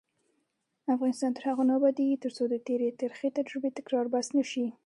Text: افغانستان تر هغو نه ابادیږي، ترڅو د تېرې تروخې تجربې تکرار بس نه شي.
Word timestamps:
افغانستان 0.95 1.31
تر 1.37 1.43
هغو 1.49 1.63
نه 1.69 1.73
ابادیږي، 1.79 2.21
ترڅو 2.23 2.43
د 2.49 2.55
تېرې 2.67 2.87
تروخې 2.99 3.29
تجربې 3.37 3.69
تکرار 3.77 4.05
بس 4.13 4.27
نه 4.37 4.43
شي. 4.51 4.65